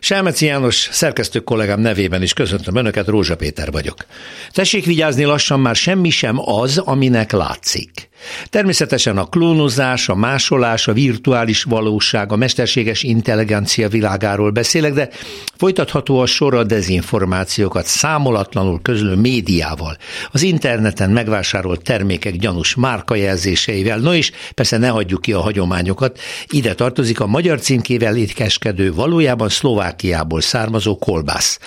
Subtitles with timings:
[0.00, 4.06] Selmeci János szerkesztő kollégám nevében is köszöntöm Önöket, Rózsa Péter vagyok.
[4.50, 8.08] Tessék vigyázni lassan, már semmi sem az, aminek látszik.
[8.50, 15.08] Természetesen a klónozás, a másolás, a virtuális valóság, a mesterséges intelligencia világáról beszélek, de
[15.56, 19.96] folytatható a sor a dezinformációkat számolatlanul közlő médiával,
[20.30, 26.74] az interneten megvásárolt termékek gyanús márkajelzéseivel, no és persze ne hagyjuk ki a hagyományokat, ide
[26.74, 31.58] tartozik a magyar címkével étkeskedő, valójában Szlovákiából származó kolbász.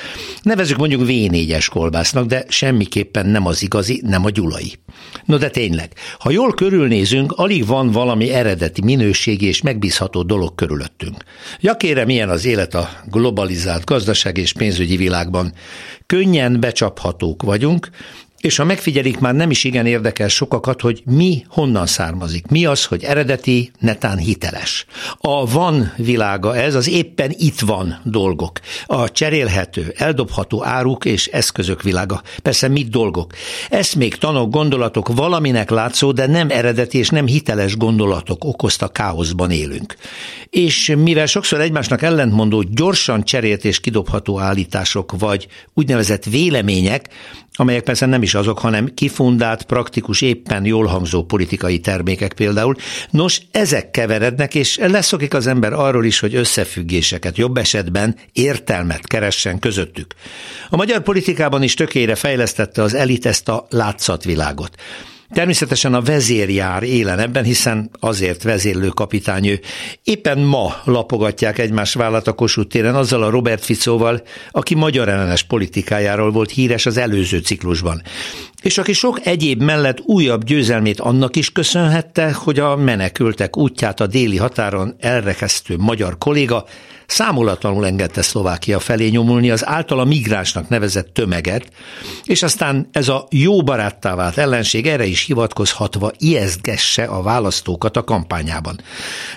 [0.42, 4.80] Nevezük mondjuk V4-es kolbásznak, de semmiképpen nem az igazi, nem a gyulai.
[5.26, 11.24] No de tényleg, ha jól körülnézünk, alig van valami eredeti minőségi és megbízható dolog körülöttünk.
[11.60, 15.54] Jakére milyen az élet a globalizált gazdaság és pénzügyi világban.
[16.06, 17.90] Könnyen becsaphatók vagyunk,
[18.42, 22.48] és ha megfigyelik, már nem is igen érdekel sokakat, hogy mi honnan származik.
[22.48, 24.86] Mi az, hogy eredeti, netán hiteles.
[25.18, 28.60] A van világa ez, az éppen itt van dolgok.
[28.86, 32.22] A cserélhető, eldobható áruk és eszközök világa.
[32.42, 33.34] Persze mit dolgok?
[33.70, 39.52] Ez még tanok, gondolatok valaminek látszó, de nem eredeti és nem hiteles gondolatok okozta káoszban
[39.52, 39.96] élünk.
[40.50, 47.10] És mivel sokszor egymásnak ellentmondó, gyorsan cserélt és kidobható állítások vagy úgynevezett vélemények,
[47.62, 52.76] amelyek persze nem is azok, hanem kifundált, praktikus, éppen jól hangzó politikai termékek például.
[53.10, 59.60] Nos, ezek keverednek, és leszokik az ember arról is, hogy összefüggéseket, jobb esetben értelmet keressen
[59.60, 60.14] közöttük.
[60.70, 64.76] A magyar politikában is tökére fejlesztette az elit ezt a látszatvilágot.
[65.34, 69.60] Természetesen a vezér jár élen ebben, hiszen azért vezérlő kapitány ő.
[70.04, 74.22] Éppen ma lapogatják egymás vállat a Kossuth téren azzal a Robert Ficóval,
[74.52, 78.02] aki magyar ellenes politikájáról volt híres az előző ciklusban.
[78.62, 84.08] És aki sok egyéb mellett újabb győzelmét annak is köszönhette, hogy a menekültek útját a
[84.08, 86.66] déli határon elrekesztő magyar kolléga
[87.12, 91.70] számolatlanul engedte Szlovákia felé nyomulni az általa migránsnak nevezett tömeget,
[92.24, 98.04] és aztán ez a jó baráttá vált ellenség erre is hivatkozhatva ijesztgesse a választókat a
[98.04, 98.80] kampányában.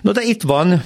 [0.02, 0.82] No de itt van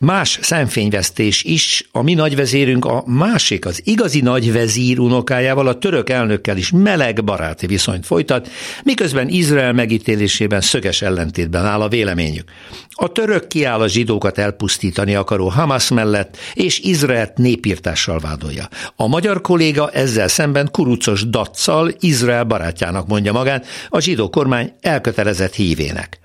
[0.00, 6.56] Más szemfényvesztés is, a mi nagyvezérünk a másik, az igazi nagyvezír unokájával, a török elnökkel
[6.56, 8.48] is meleg baráti viszonyt folytat,
[8.84, 12.50] miközben Izrael megítélésében szöges ellentétben áll a véleményük.
[12.90, 18.68] A török kiáll a zsidókat elpusztítani akaró Hamas mellett, és Izraelt népírtással vádolja.
[18.96, 25.54] A magyar kolléga ezzel szemben kurucos daccal Izrael barátjának mondja magát, a zsidó kormány elkötelezett
[25.54, 26.20] hívének.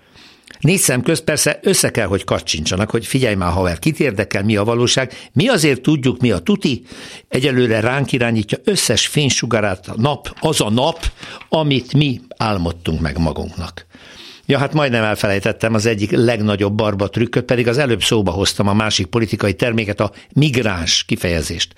[0.64, 4.56] Négy szem közt persze össze kell, hogy kacsincsanak, hogy figyelj már, haver, kit érdekel, mi
[4.56, 5.14] a valóság.
[5.34, 6.82] Mi azért tudjuk, mi a tuti,
[7.28, 11.12] egyelőre ránk irányítja összes fénysugarát a nap, az a nap,
[11.50, 13.86] amit mi álmodtunk meg magunknak.
[14.46, 18.74] Ja, hát majdnem elfelejtettem az egyik legnagyobb barba trükköt, pedig az előbb szóba hoztam a
[18.74, 21.74] másik politikai terméket, a migráns kifejezést.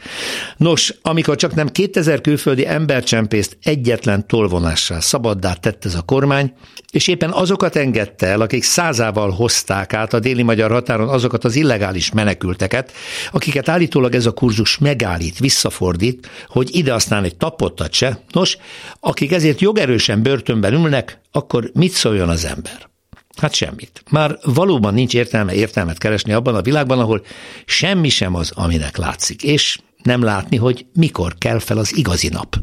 [0.58, 6.54] Nos, amikor csak nem 2000 külföldi embercsempészt egyetlen tolvonással szabaddá tett ez a kormány,
[6.92, 11.56] és éppen azokat engedte el, akik százával hozták át a déli magyar határon azokat az
[11.56, 12.92] illegális menekülteket,
[13.32, 18.20] akiket állítólag ez a kurzus megállít, visszafordít, hogy ide aztán egy tapottat se.
[18.32, 18.58] Nos,
[19.00, 22.90] akik ezért jogerősen börtönben ülnek, akkor mit szóljon az ember?
[23.38, 24.04] Hát semmit.
[24.12, 27.26] Már valóban nincs értelme értelmet keresni abban a világban, ahol
[27.66, 32.56] semmi sem az, aminek látszik, és nem látni, hogy mikor kell fel az igazi nap.